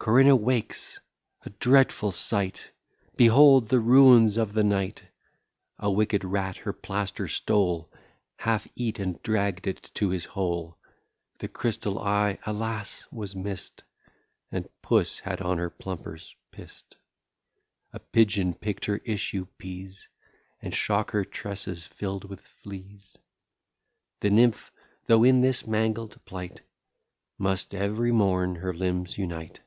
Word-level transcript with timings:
Corinna 0.00 0.36
wakes. 0.36 0.98
A 1.44 1.50
dreadful 1.50 2.12
sight! 2.12 2.70
Behold 3.16 3.68
the 3.68 3.78
ruins 3.80 4.38
of 4.38 4.54
the 4.54 4.64
night! 4.64 5.02
A 5.78 5.90
wicked 5.90 6.24
rat 6.24 6.56
her 6.58 6.72
plaster 6.72 7.28
stole, 7.28 7.92
Half 8.36 8.66
eat, 8.74 8.98
and 8.98 9.22
dragg'd 9.22 9.66
it 9.66 9.90
to 9.94 10.08
his 10.08 10.24
hole. 10.24 10.78
The 11.40 11.48
crystal 11.48 11.98
eye, 11.98 12.38
alas! 12.46 13.06
was 13.12 13.36
miss'd; 13.36 13.82
And 14.50 14.66
puss 14.80 15.18
had 15.18 15.42
on 15.42 15.58
her 15.58 15.68
plumpers 15.68 16.34
p 16.52 16.62
st, 16.66 16.96
A 17.92 17.98
pigeon 17.98 18.54
pick'd 18.54 18.86
her 18.86 18.98
issue 19.04 19.46
pease: 19.58 20.08
And 20.62 20.72
Shock 20.72 21.10
her 21.10 21.24
tresses 21.26 21.86
fill'd 21.86 22.24
with 22.24 22.40
fleas. 22.40 23.18
The 24.20 24.30
nymph, 24.30 24.72
though 25.06 25.22
in 25.24 25.42
this 25.42 25.66
mangled 25.66 26.24
plight 26.24 26.62
Must 27.36 27.74
ev'ry 27.74 28.12
morn 28.12 28.54
her 28.54 28.72
limbs 28.72 29.18
unite. 29.18 29.60